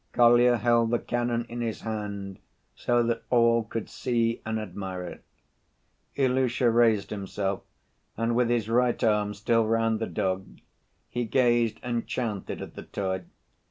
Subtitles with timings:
[0.13, 2.39] Kolya held the cannon in his hand
[2.73, 5.23] so that all could see and admire it.
[6.15, 7.61] Ilusha raised himself,
[8.17, 10.57] and, with his right arm still round the dog,
[11.07, 13.25] he gazed enchanted at the toy.